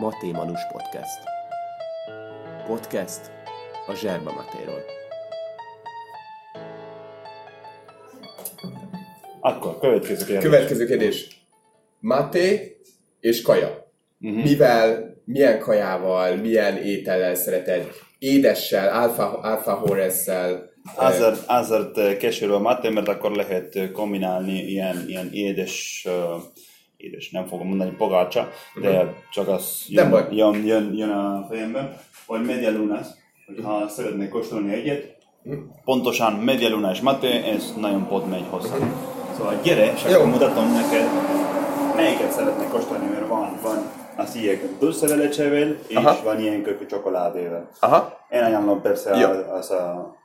[0.00, 1.18] Maté Manus Podcast.
[2.66, 3.20] Podcast
[3.86, 4.82] a Zserba Matéról.
[9.40, 10.42] Akkor, következő kérdés.
[10.42, 11.44] Következő kérdés.
[11.98, 12.76] Maté
[13.20, 13.92] és kaja.
[14.20, 14.42] Uh-huh.
[14.42, 17.88] Mivel, milyen kajával, milyen étellel szereted?
[18.18, 20.70] Édessel, alfa, alfa horesszel?
[20.96, 26.42] Azért, azért keserű a maté, mert akkor lehet kombinálni ilyen, ilyen édes, uh,
[27.00, 28.48] édes, nem fogom mondani pogácsa,
[28.80, 29.10] de uh-huh.
[29.30, 30.26] csak az Nem baj.
[30.30, 33.06] jön, jön, jön, jön a fejemben, vagy medialunas,
[33.46, 35.18] hogyha szeretnék kóstolni egyet,
[35.84, 38.76] pontosan medialuna és maté, ez nagyon pot megy hozzá.
[39.36, 41.06] Szóval gyere, és akkor mutatom neked,
[41.96, 46.22] melyiket szeretnék kóstolni, mert van, van az ilyen dulce de lechevel, és Aha.
[46.24, 47.68] van ilyen kökű csokoládével.
[47.80, 49.28] Aha, Én ajánlom persze Jó.
[49.28, 49.72] az, az,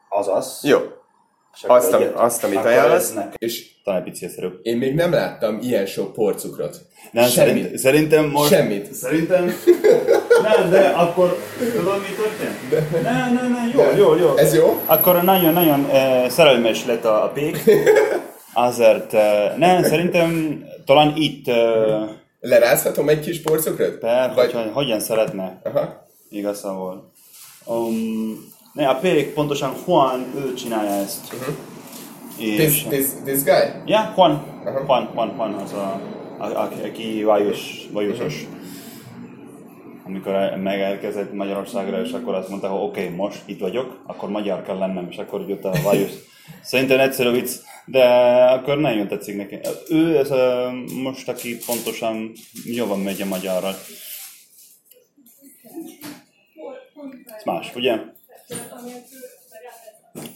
[0.09, 0.59] az az.
[0.63, 0.77] jó.
[1.63, 2.15] Azt, egyet.
[2.15, 3.13] azt, amit ajánlasz.
[3.37, 4.29] És Talán egy pici
[4.61, 6.81] én még nem láttam ilyen sok porcukrot.
[7.11, 7.55] Nem, Semmit.
[7.55, 8.49] szerint, szerintem most...
[8.49, 8.93] Semmit.
[8.93, 9.53] Szerintem...
[10.43, 11.37] nem, de akkor...
[11.75, 13.03] Tudod, mi történt?
[13.03, 14.37] Nem, nem, nem, jó, jó, jó.
[14.37, 14.81] Ez jó?
[14.85, 17.63] Akkor nagyon-nagyon uh, szerelmes lett a, a pék.
[18.53, 21.47] Azért, uh, nem, szerintem talán itt...
[21.47, 23.97] Uh, Lerázhatom egy kis porcukrot?
[23.97, 24.51] per, Vagy...
[24.51, 25.61] hogy, hogyan szeretne.
[25.63, 26.07] Aha.
[26.29, 27.11] Igazából.
[27.65, 31.33] Um, ne, a pék pontosan Juan, ő csinálja ezt.
[31.33, 31.55] Uh-huh.
[32.37, 33.81] És, This, this, this guy?
[33.85, 34.31] Ja, Juan.
[34.65, 34.83] Aha.
[34.85, 36.01] Juan, Juan, Juan az a,
[36.37, 38.47] a, a aki vajos, vajosos.
[40.05, 44.29] Amikor el- megérkezett Magyarországra, és akkor azt mondta, hogy oké, okay, most itt vagyok, akkor
[44.29, 46.11] magyar kell lennem, és akkor jött a vajos.
[46.61, 47.51] Szerintem egyszerű vicc,
[47.85, 48.05] de
[48.45, 49.59] akkor nagyon tetszik neki.
[49.89, 50.71] Ő ez a,
[51.03, 52.31] most, aki pontosan
[52.65, 53.75] jobban megy a magyarral.
[57.37, 57.99] Ez más, ugye?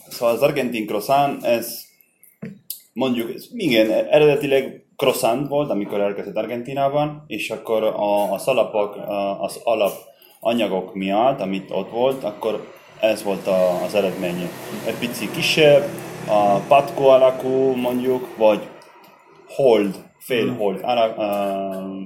[0.10, 1.82] Szóval az argentin croissant, ez
[2.94, 8.96] mondjuk, ez, igen, eredetileg croissant volt, amikor elkezdett Argentinában, és akkor a, az alapok,
[9.40, 9.94] az alap
[10.40, 14.50] anyagok miatt, amit ott volt, akkor ez volt a, az eredménye.
[14.86, 15.84] Egy pici kisebb,
[16.28, 18.68] a patkó alakú mondjuk, vagy
[19.48, 22.00] hold, fél hold, alak, uh,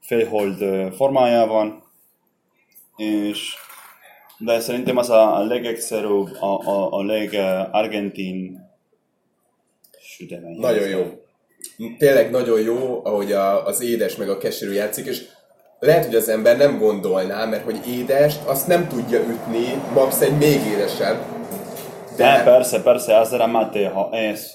[0.00, 1.82] fél hold ö, formájában,
[2.96, 3.54] és
[4.38, 8.60] de szerintem az a, a legegyszerűbb, a, a, a legargentin
[10.00, 10.58] sütemény.
[10.58, 11.04] Nagyon jó.
[11.98, 15.22] Tényleg nagyon jó, ahogy a, az édes meg a keserű játszik, és
[15.78, 20.36] lehet, hogy az ember nem gondolná, mert hogy édest, azt nem tudja ütni, max egy
[20.38, 21.16] még édesebb.
[22.16, 24.52] De persze, persze, azért a maté, ha ez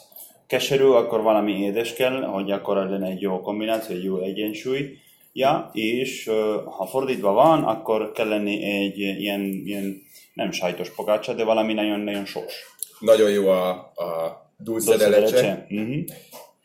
[0.47, 4.97] keserű, akkor valami édes kell, hogy akkor legyen egy jó kombináció, egy jó egyensúly.
[5.33, 6.29] Ja, és
[6.65, 10.01] ha fordítva van, akkor kell lenni egy ilyen, ilyen
[10.33, 12.53] nem sajtos pogácsa, de valami nagyon-nagyon sós.
[12.99, 15.67] Nagyon jó a, a dulce de leche.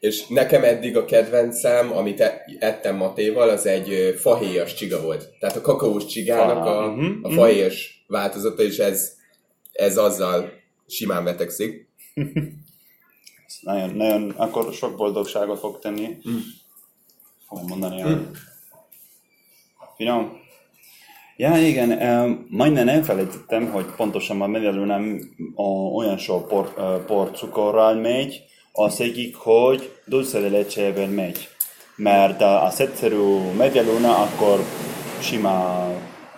[0.00, 5.28] És nekem eddig a kedvencem, amit e- ettem Matéval, az egy fahéjas csiga volt.
[5.38, 7.36] Tehát a kakaós csigának a, mhm, a mhm.
[7.36, 9.16] fahéjas változata, és ez,
[9.72, 10.50] ez azzal
[10.86, 11.88] simán vetekszik.
[13.60, 16.16] Nagyon, nagyon, akkor sok boldogságot fog tenni.
[17.48, 18.02] Fogom mondani.
[18.02, 18.22] Mm.
[19.96, 20.44] Finom.
[21.36, 25.20] Ja, igen, em, majdnem elfelejtettem, hogy pontosan a medialunám
[25.94, 28.42] olyan sok por, ö, porcukorral megy,
[28.72, 31.48] az egyik, hogy dulce de megy.
[31.96, 33.16] Mert az egyszerű
[33.56, 34.60] medialuna akkor
[35.20, 35.86] sima,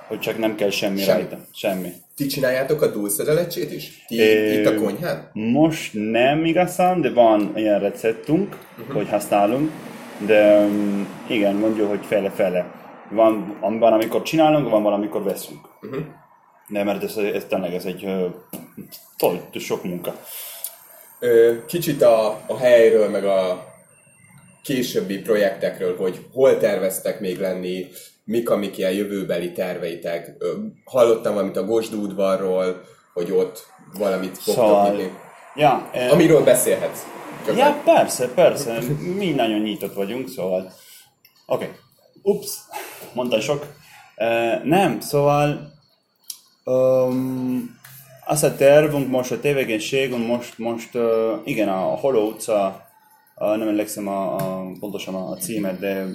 [0.07, 1.21] hogy csak nem kell semmi, Semmi.
[1.21, 1.39] rajta.
[1.55, 1.89] Semmi.
[2.17, 4.05] Ti csináljátok a dulce de lecsét is?
[4.07, 5.31] Ti Ö, itt a konyhán?
[5.33, 8.97] Most nem igazán, de van ilyen receptünk, uh-huh.
[8.97, 9.71] hogy használunk,
[10.27, 12.79] de um, igen, mondjuk, hogy fele-fele.
[13.11, 15.69] Van, van, amikor csinálunk, van valamikor veszünk.
[15.83, 16.05] Uh-huh.
[16.69, 18.07] De mert ez, ez tényleg ez egy
[19.17, 20.15] toll, sok munka.
[21.67, 23.67] Kicsit a, a helyről, meg a
[24.63, 27.87] későbbi projektekről, hogy hol terveztek még lenni,
[28.25, 30.37] mik, amik ilyen jövőbeli terveitek.
[30.85, 32.81] Hallottam valamit a Gosdú udvarról,
[33.13, 33.67] hogy ott
[33.99, 35.27] valamit fogtok Szóval-.
[35.55, 37.01] Ja, eh, Amiről beszélhetsz.
[37.57, 38.79] Ja, persze, persze,
[39.17, 40.73] mi nagyon nyitott vagyunk, szóval...
[41.47, 41.77] Oké, okay.
[42.23, 42.51] ups,
[43.13, 43.75] mondtam sok.
[44.17, 45.77] Uh, nem, szóval...
[46.65, 47.77] Um,
[48.27, 52.87] az a tervünk most, a tevékenységünk most, most uh, igen, a Holó utca,
[53.37, 56.07] uh, nem emlékszem a, a, pontosan a címet, de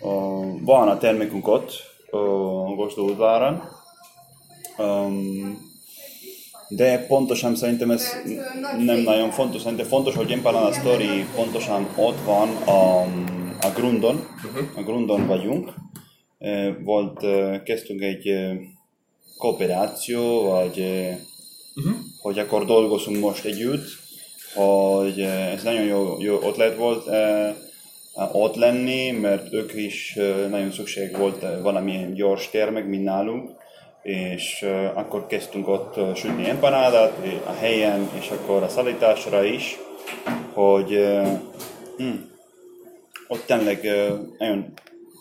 [0.00, 1.72] uh, van a termékünk ott,
[2.10, 3.62] uh, Gosdó udvaron.
[4.78, 5.66] Um,
[6.68, 8.16] de pontosan szerintem ez
[8.78, 9.62] nem nagyon fontos.
[9.62, 13.00] Szerintem fontos, hogy Empire a Story pontosan ott van a,
[13.60, 14.26] a grundon.
[14.76, 15.74] A grundon vagyunk.
[16.38, 18.56] Eh, Volt, eh, kezdtünk egy eh,
[19.38, 21.16] kooperáció, vagy eh,
[22.20, 23.86] hogy akkor dolgozunk most együtt,
[24.54, 27.06] hogy ez nagyon jó, jó ötlet volt.
[28.32, 30.18] ott lenni, mert ők is
[30.50, 33.50] nagyon szükség volt valamilyen gyors termek, mint nálunk,
[34.02, 37.12] és akkor kezdtünk ott sütni empanádát
[37.46, 39.78] a helyen, és akkor a szállításra is,
[40.52, 40.98] hogy
[41.96, 42.14] hm,
[43.28, 43.80] ott tényleg
[44.38, 44.74] nagyon,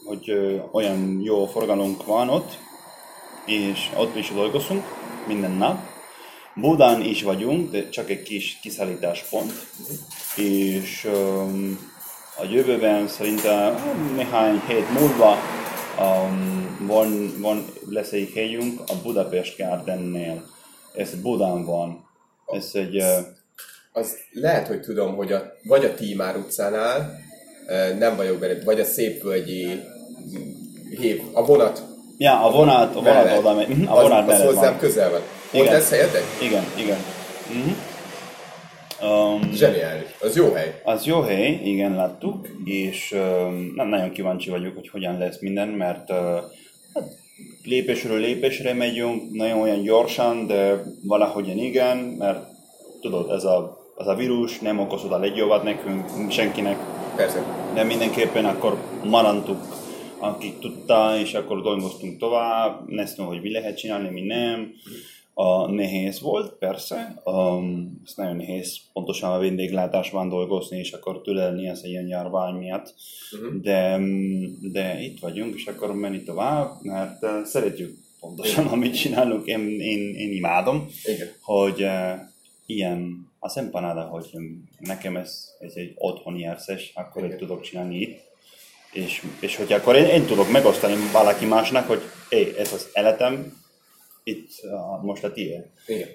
[0.08, 0.32] hogy
[0.72, 2.58] olyan jó forgalunk van ott,
[3.46, 4.84] és ott is dolgozunk
[5.28, 5.78] minden nap.
[6.56, 9.52] Budán is vagyunk, de csak egy kis kiszállításpont,
[10.36, 11.80] és um,
[12.38, 13.76] a jövőben szerintem
[14.16, 15.38] néhány hét múlva
[16.00, 20.44] um, van, van, lesz egy helyünk a Budapest Gardennél.
[20.96, 22.06] Ez Budán van.
[22.46, 22.96] Ez egy...
[22.96, 23.36] Uh,
[23.92, 27.20] Az lehet, hogy tudom, hogy a, vagy a Tímár utcánál,
[27.98, 29.80] nem vagyok benne, vagy a Szépvölgyi
[31.00, 31.84] hív, a vonat
[32.18, 33.38] ja, a vonat, a vonat mellett.
[33.40, 33.68] oda megy.
[33.68, 34.78] Mhm, A az, vonat az mellett hozzám van.
[34.80, 35.22] közel van.
[35.52, 35.74] Igen.
[35.74, 36.24] lesz helyetek?
[36.42, 36.98] Igen, igen.
[37.52, 37.72] Mhm.
[39.10, 40.08] Um, Zseniális.
[40.22, 40.82] Az jó hely.
[40.84, 43.20] Az jó hely, igen, láttuk, és uh,
[43.76, 46.18] nem nagyon kíváncsi vagyok, hogy hogyan lesz minden, mert uh,
[46.94, 47.04] hát,
[47.64, 52.46] lépésről lépésre megyünk, nagyon olyan gyorsan, de valahogyan igen, mert
[53.02, 56.78] tudod, ez a, az a vírus nem okozott a legjobbat nekünk, senkinek,
[57.16, 57.44] Persze.
[57.74, 59.58] de mindenképpen akkor maradtuk,
[60.20, 64.74] akik tudta, és akkor dolgoztunk tovább, néztünk, hogy mi lehet csinálni, mi nem.
[65.34, 71.68] A nehéz volt, persze, um, ez nagyon nehéz pontosan a vendéglátásban dolgozni, és akkor tülelni
[71.68, 72.94] ez ilyen járvány miatt.
[73.32, 73.62] Uh-huh.
[73.62, 74.00] De,
[74.62, 80.16] de itt vagyunk, és akkor menni tovább, mert uh, szeretjük pontosan, amit csinálunk, én, én,
[80.16, 81.28] én imádom Igen.
[81.42, 82.20] hogy uh,
[82.66, 84.26] ilyen az empanada, hogy
[84.80, 88.20] nekem ez, ez egy otthoni érzés, akkor én tudok csinálni itt.
[88.92, 93.58] És, és hogy akkor én, én tudok megosztani valaki másnak, hogy hey, ez az életem,
[94.24, 95.66] itt uh, most a tiéd.
[95.86, 96.08] Igen.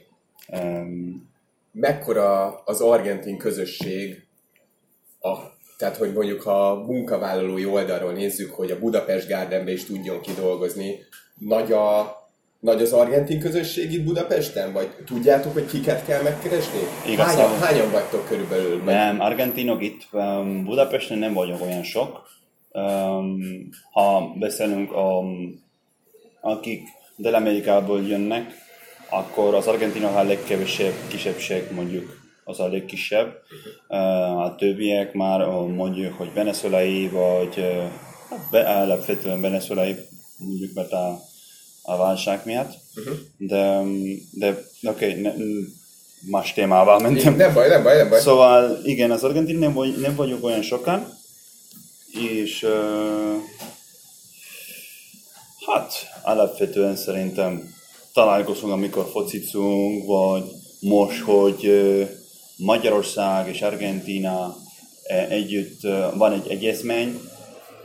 [0.47, 1.31] Um,
[1.73, 4.27] Mekkora az argentin közösség,
[5.21, 5.37] a,
[5.77, 10.99] tehát hogy mondjuk ha a munkavállalói oldalról nézzük, hogy a Budapest Gardenbe is tudjon kidolgozni,
[11.39, 12.17] nagy, a,
[12.61, 14.73] nagy az argentin közösség itt Budapesten?
[14.73, 16.79] Vagy tudjátok, hogy kiket kell megkeresni?
[17.07, 18.85] Igazából- Hányan, hányan vagytok körülbelül?
[18.85, 22.31] Vagy- nem, argentinok itt um, Budapesten nem vagyok olyan sok.
[22.73, 25.63] Um, ha beszélünk, um,
[26.41, 26.83] akik
[27.17, 28.55] Dél-Amerikából jönnek,
[29.11, 33.35] akkor az argentinok a legkevesebb kisebbség, mondjuk az a legkisebb.
[34.39, 37.65] A többiek már mondjuk, hogy venezuelai, vagy
[38.51, 39.97] be, alapvetően venezuelai,
[40.39, 41.21] mondjuk, mert a,
[41.83, 42.73] a válság miatt.
[42.97, 43.15] Uh-huh.
[43.37, 43.83] De,
[44.31, 45.33] de oké, okay,
[46.31, 47.37] más témával mentem.
[47.37, 48.21] Nem baj, nem baj, nem baj.
[48.21, 51.07] Szóval igen, az argentin nem, vagy, nem vagyok olyan sokan,
[52.13, 53.37] és uh,
[55.67, 55.93] hát
[56.23, 57.75] alapvetően szerintem
[58.13, 60.45] találkozunk, amikor focizunk, vagy
[60.81, 62.09] most, hogy uh,
[62.57, 67.21] Magyarország és Argentina uh, együtt uh, van egy egyezmény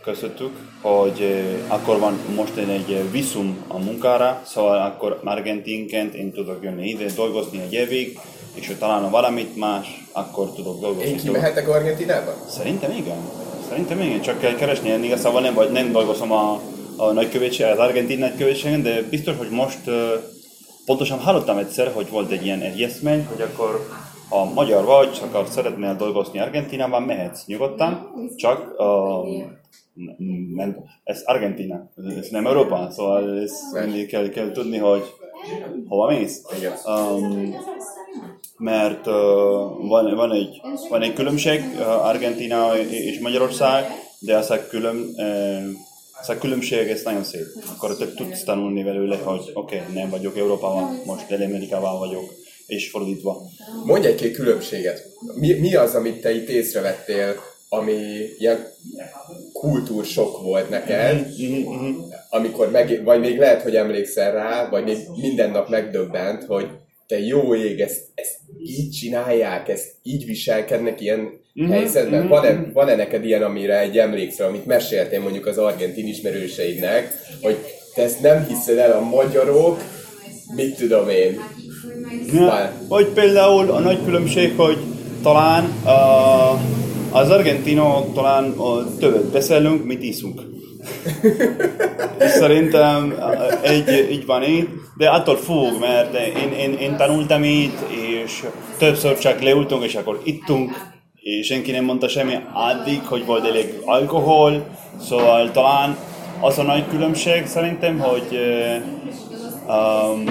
[0.04, 6.64] közöttük, hogy uh, akkor van most egy viszum a munkára, szóval akkor argentinként én tudok
[6.64, 8.20] jönni ide, dolgozni egy évig,
[8.54, 11.10] és ha találom valamit más, akkor tudok dolgozni.
[11.10, 12.34] Én kimehetek Argentinába?
[12.50, 13.47] Szerintem igen.
[13.70, 14.90] Szerintem igen, csak kell keresni.
[14.90, 16.62] Én igazából nem, vagy, nem dolgozom a,
[16.98, 19.80] a nagykövetség, az argentin nagykövetségen, de biztos, hogy most
[20.86, 23.88] pontosan hallottam egyszer, hogy volt egy ilyen egyezmény, hogy akkor
[24.30, 29.44] ha magyar vagy, csak akar szeretnél dolgozni Argentinában, mehetsz nyugodtan, csak uh,
[30.56, 31.90] nem, ez Argentina,
[32.20, 33.52] ez nem Európa, szóval ez
[34.08, 35.04] kell, kell tudni, hogy
[35.88, 36.42] hova mész.
[36.86, 37.56] Um,
[38.58, 39.14] mert uh,
[39.88, 43.86] van, van, egy, van egy különbség uh, Argentina és Magyarország,
[44.20, 45.64] de ez a, külön, uh,
[46.22, 47.46] ez a különbség ez nagyon szép.
[47.76, 52.34] Akkor te tudsz tanulni belőle, hogy oké, okay, nem vagyok Európában, most Dél-Amerikában vagyok,
[52.68, 53.42] és fordítva.
[53.86, 55.06] Mondj egy-két különbséget.
[55.36, 57.36] Mi, mi az, amit te itt észrevettél,
[57.70, 57.94] ami
[58.38, 58.68] ilyen
[59.54, 61.28] kultúrsok volt neked,
[62.30, 66.68] amikor meg, vagy még lehet, hogy emlékszel rá, vagy még minden nap megdöbbent, hogy
[67.08, 68.36] te jó ég, ezt, ezt
[68.66, 72.20] így csinálják, ezt így viselkednek ilyen Mhm, helyzetben.
[72.20, 77.58] mhm, Van-e, van-e neked ilyen, amire egy emlékszel, amit meséltél mondjuk az argentin ismerőseidnek, hogy
[77.94, 79.82] te ezt nem hiszed el a magyarok,
[80.56, 81.40] mit tudom én,
[82.34, 84.78] Ja, vagy például a nagy különbség, hogy
[85.22, 86.77] talán uh,
[87.18, 90.42] az argentinok talán uh, többet beszélünk, mint iszunk.
[92.20, 93.16] Szerintem
[93.62, 97.78] egy, így van így, de attól függ, mert én, én, én tanultam itt,
[98.24, 98.44] és
[98.78, 100.72] többször csak leültünk, és akkor ittunk,
[101.16, 104.68] és senki nem mondta semmi addig, hogy volt elég alkohol,
[105.02, 105.98] szóval talán
[106.40, 108.40] az a nagy különbség szerintem, hogy
[109.68, 110.24] um,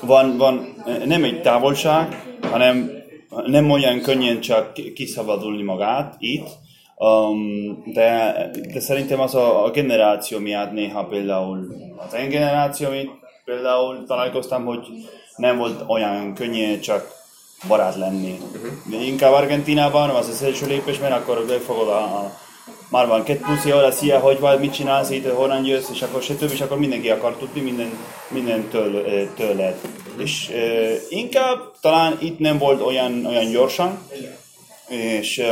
[0.00, 2.95] van, van nem egy távolság, hanem
[3.46, 6.48] nem olyan könnyen csak ki- kiszabadulni magát itt,
[6.98, 11.66] Um, de, de szerintem az a, a generáció miatt néha például
[12.06, 12.88] az én generáció,
[13.44, 14.86] például találkoztam, hogy
[15.36, 17.12] nem volt olyan könnyű csak
[17.68, 18.38] barát lenni.
[18.90, 22.32] De inkább Argentinában az az első lépés, mert akkor befogod a, a
[22.88, 26.22] már van két plusz óra, szia, hogy vagy, mit csinálsz itt, honnan jössz, és akkor
[26.22, 26.52] stb.
[26.52, 27.90] és akkor mindenki akar tudni minden,
[28.28, 29.76] minden től, tőled.
[30.16, 30.50] És
[31.08, 33.98] inkább talán itt nem volt olyan, olyan gyorsan,
[34.88, 35.42] és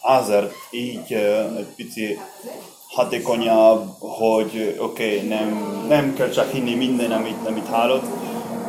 [0.00, 1.12] azért így
[1.56, 2.18] egy pici
[2.88, 8.04] hatékonyabb, hogy oké, okay, nem, nem kell csak hinni minden, amit, amit hallott,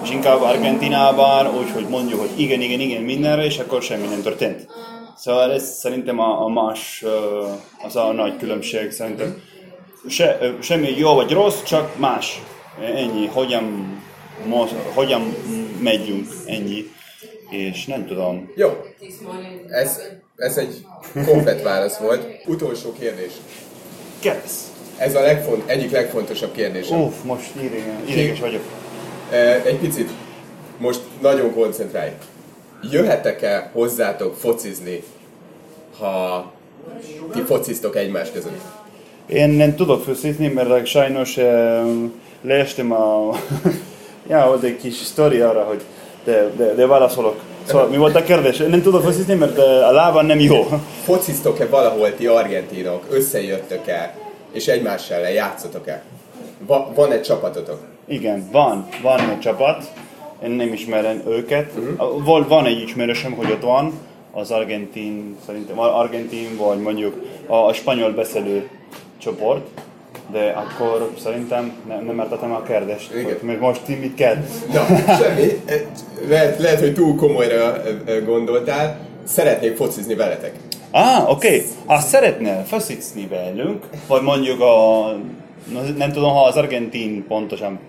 [0.04, 4.22] és inkább Argentinában úgy, hogy mondjuk, hogy igen, igen, igen mindenre, és akkor semmi nem
[4.22, 4.68] történt.
[5.20, 7.04] Szóval ez szerintem a, a más,
[7.84, 9.42] az a nagy különbség szerintem.
[10.08, 12.42] Se, semmi jó vagy rossz, csak más.
[12.96, 13.98] Ennyi, hogyan,
[14.94, 15.36] hogyan
[15.82, 16.86] megyünk, ennyi.
[17.50, 18.52] És nem tudom.
[18.56, 18.70] Jó,
[19.70, 20.02] ez,
[20.36, 20.86] ez egy
[21.26, 22.26] komplet válasz volt.
[22.46, 23.32] Utolsó kérdés.
[24.20, 24.72] Kérdez.
[24.98, 26.90] Ez a legfont, egyik legfontosabb kérdés.
[26.90, 27.52] Uff, most
[28.06, 28.64] ideges vagyok.
[29.66, 30.10] Egy picit,
[30.78, 32.12] most nagyon koncentrálj.
[32.91, 35.03] Jöhetek-e hozzátok focizni,
[36.00, 36.51] ha
[37.33, 38.62] ti fociztok egymás között?
[39.27, 41.38] Én nem tudok focizni, mert sajnos
[42.41, 43.36] leestem a...
[44.29, 45.81] ja, ott egy kis sztori arra, hogy
[46.24, 47.39] de, de, de válaszolok.
[47.63, 48.57] Szóval mi volt a kérdés?
[48.57, 50.67] Nem tudok focizni, mert a lábam nem jó.
[51.03, 53.05] Fociztok-e valahol ti argentinok?
[53.09, 54.15] Összejöttök-e?
[54.51, 56.03] És egymással ellen játszotok-e?
[56.65, 57.79] Va, van egy csapatotok?
[58.07, 58.88] Igen, van.
[59.01, 59.83] Van egy csapat.
[60.43, 61.72] Én nem ismerem őket.
[61.77, 62.24] Uh-huh.
[62.24, 63.93] Van, van egy ismerősöm, hogy ott van.
[64.31, 68.69] Az argentin, szerintem argentin, vagy mondjuk a, a spanyol beszélő
[69.17, 69.67] csoport.
[70.31, 73.12] De akkor szerintem nem, nem értettem a kérdést.
[73.41, 74.36] Mert most ti mit kell?
[74.74, 75.62] Na, semmi.
[76.27, 77.81] Lehet, lehet, hogy túl komolyra
[78.25, 79.00] gondoltál.
[79.24, 80.53] Szeretnék focizni veletek.
[80.91, 81.48] Ah, oké.
[81.48, 81.65] Okay.
[81.86, 85.05] Ha szeretnél focizni velünk, vagy mondjuk a
[85.98, 87.79] nem tudom, ha az argentin pontosan,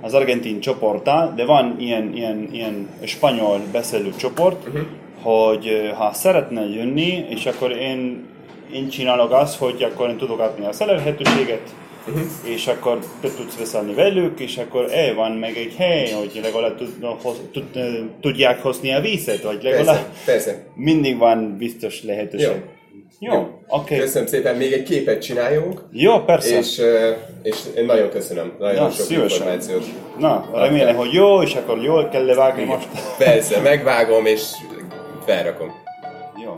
[0.00, 4.82] az argentin csoporttal, de van ilyen, ilyen, ilyen spanyol beszélő csoport, uh-huh.
[5.22, 8.26] hogy ha szeretne jönni, és akkor én,
[8.72, 11.74] én csinálok azt, hogy akkor én tudok adni a szelerhetőséget,
[12.08, 12.22] uh-huh.
[12.42, 16.76] és akkor te tudsz veszelni velük, és akkor el van meg egy hely, hogy legalább
[16.76, 16.90] tud,
[17.52, 17.64] tud,
[18.20, 20.66] tudják hozni a vízet, vagy legalább persze, persze.
[20.74, 22.48] mindig van biztos lehetőség.
[22.48, 22.74] Jó.
[23.18, 23.54] Jó, oké.
[23.66, 23.98] Okay.
[23.98, 25.80] Köszönöm szépen, még egy képet csináljunk.
[25.92, 26.56] Jó, persze.
[26.56, 26.82] És,
[27.42, 29.30] és én nagyon köszönöm, nagyon Na, sok szívesen.
[29.30, 29.84] információt.
[30.18, 32.88] Na, remélem, hogy jó, és akkor jól kell levágni most.
[33.18, 34.42] Persze, megvágom és
[35.24, 35.72] felrakom.
[36.44, 36.56] Jó.